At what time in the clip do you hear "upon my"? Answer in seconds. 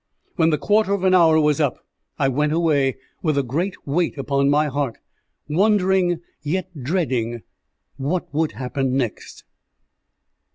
4.17-4.65